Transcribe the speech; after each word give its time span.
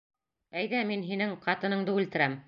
Әйҙә, 0.61 0.79
мин 0.91 1.03
һинең... 1.09 1.35
ҡатыныңды 1.47 1.99
үлтерәм! 2.01 2.39